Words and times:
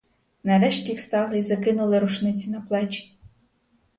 Нарешті 0.43 0.93
встали 0.93 1.39
й 1.39 1.41
закинули 1.41 1.99
рушниці 1.99 2.49
на 2.49 2.61
плечі. 2.61 3.13